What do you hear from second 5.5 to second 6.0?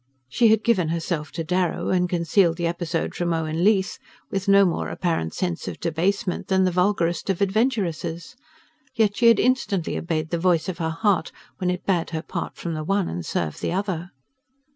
of